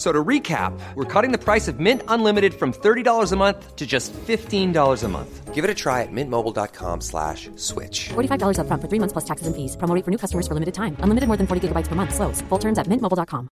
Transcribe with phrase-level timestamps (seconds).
[0.00, 3.76] F- So to recap, we're cutting the price of Mint Unlimited from $30 a month
[3.76, 5.54] to just $15 a month.
[5.54, 8.08] Give it a try at mintmobile.com slash switch.
[8.14, 9.76] $45 upfront for three months plus taxes and fees.
[9.76, 10.96] Promo rate for new customers for limited time.
[11.04, 12.14] Unlimited more than 40 gigabytes per month.
[12.14, 12.40] Slows.
[12.48, 13.48] Full terms at mintmobile.com.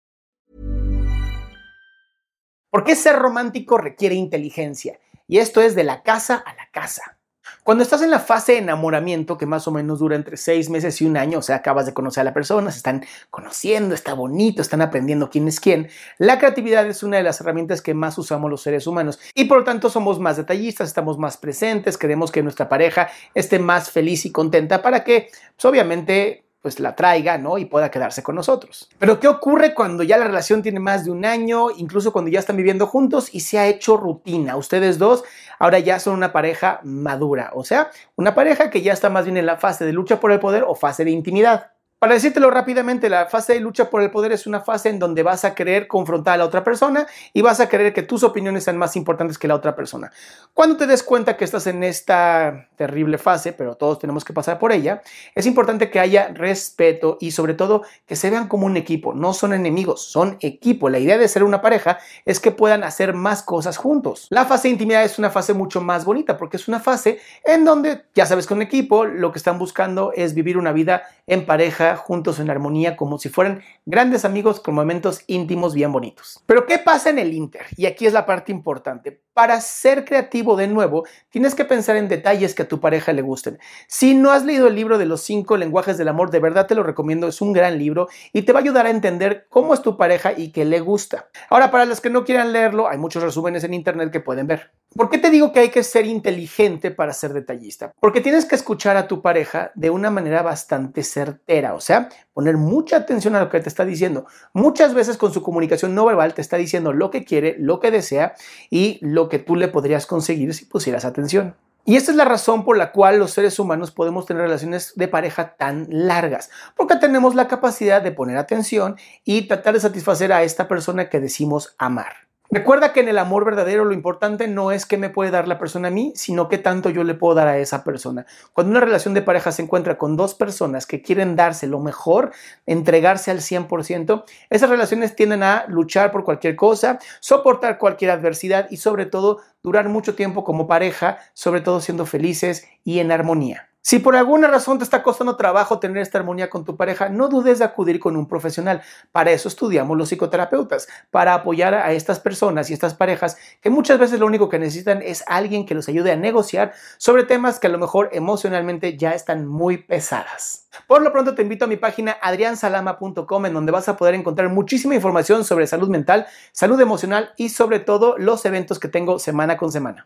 [2.69, 4.99] ¿Por qué ser romántico requiere inteligencia?
[5.27, 7.19] Y esto es de la casa a la casa.
[7.63, 11.01] Cuando estás en la fase de enamoramiento, que más o menos dura entre seis meses
[11.01, 14.13] y un año, o sea, acabas de conocer a la persona, se están conociendo, está
[14.13, 18.17] bonito, están aprendiendo quién es quién, la creatividad es una de las herramientas que más
[18.17, 19.17] usamos los seres humanos.
[19.33, 23.59] Y por lo tanto somos más detallistas, estamos más presentes, queremos que nuestra pareja esté
[23.59, 27.57] más feliz y contenta para que, pues obviamente, pues la traiga, ¿no?
[27.57, 28.89] Y pueda quedarse con nosotros.
[28.97, 32.39] Pero ¿qué ocurre cuando ya la relación tiene más de un año, incluso cuando ya
[32.39, 34.55] están viviendo juntos y se ha hecho rutina?
[34.55, 35.25] Ustedes dos
[35.59, 39.35] ahora ya son una pareja madura, o sea, una pareja que ya está más bien
[39.35, 41.72] en la fase de lucha por el poder o fase de intimidad.
[42.03, 45.23] Para decírtelo rápidamente, la fase de lucha por el poder es una fase en donde
[45.23, 48.65] vas a querer confrontar a la otra persona y vas a querer que tus opiniones
[48.65, 50.11] sean más importantes que la otra persona.
[50.53, 54.59] Cuando te des cuenta que estás en esta terrible fase, pero todos tenemos que pasar
[54.59, 55.01] por ella,
[55.33, 59.13] es importante que haya respeto y sobre todo que se vean como un equipo.
[59.13, 60.89] No son enemigos, son equipo.
[60.89, 64.27] La idea de ser una pareja es que puedan hacer más cosas juntos.
[64.29, 67.63] La fase de intimidad es una fase mucho más bonita porque es una fase en
[67.63, 71.92] donde, ya sabes, con equipo lo que están buscando es vivir una vida en pareja
[71.95, 76.41] juntos en armonía como si fueran grandes amigos con momentos íntimos bien bonitos.
[76.45, 77.65] Pero ¿qué pasa en el Inter?
[77.77, 79.21] Y aquí es la parte importante.
[79.33, 83.21] Para ser creativo de nuevo, tienes que pensar en detalles que a tu pareja le
[83.21, 83.59] gusten.
[83.87, 86.75] Si no has leído el libro de los cinco lenguajes del amor, de verdad te
[86.75, 89.81] lo recomiendo, es un gran libro y te va a ayudar a entender cómo es
[89.81, 91.29] tu pareja y qué le gusta.
[91.49, 94.71] Ahora, para los que no quieran leerlo, hay muchos resúmenes en internet que pueden ver.
[94.95, 97.93] ¿Por qué te digo que hay que ser inteligente para ser detallista?
[97.99, 102.57] Porque tienes que escuchar a tu pareja de una manera bastante certera, o sea, poner
[102.57, 104.27] mucha atención a lo que te está diciendo.
[104.53, 107.89] Muchas veces con su comunicación no verbal te está diciendo lo que quiere, lo que
[107.89, 108.35] desea
[108.69, 111.55] y lo que tú le podrías conseguir si pusieras atención.
[111.85, 115.07] Y esta es la razón por la cual los seres humanos podemos tener relaciones de
[115.07, 118.95] pareja tan largas, porque tenemos la capacidad de poner atención
[119.25, 122.13] y tratar de satisfacer a esta persona que decimos amar.
[122.53, 125.57] Recuerda que en el amor verdadero lo importante no es qué me puede dar la
[125.57, 128.27] persona a mí, sino qué tanto yo le puedo dar a esa persona.
[128.53, 132.31] Cuando una relación de pareja se encuentra con dos personas que quieren darse lo mejor,
[132.67, 138.77] entregarse al 100%, esas relaciones tienden a luchar por cualquier cosa, soportar cualquier adversidad y
[138.77, 143.72] sobre todo durar mucho tiempo como pareja, sobre todo siendo felices y en armonía.
[143.85, 147.27] Si por alguna razón te está costando trabajo tener esta armonía con tu pareja, no
[147.27, 148.81] dudes de acudir con un profesional.
[149.11, 153.99] Para eso estudiamos los psicoterapeutas, para apoyar a estas personas y estas parejas que muchas
[153.99, 157.67] veces lo único que necesitan es alguien que los ayude a negociar sobre temas que
[157.67, 160.69] a lo mejor emocionalmente ya están muy pesadas.
[160.87, 164.47] Por lo pronto te invito a mi página adriansalama.com en donde vas a poder encontrar
[164.47, 169.57] muchísima información sobre salud mental, salud emocional y sobre todo los eventos que tengo semana
[169.57, 170.05] con semana.